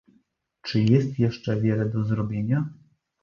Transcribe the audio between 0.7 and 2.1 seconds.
jest jeszcze wiele do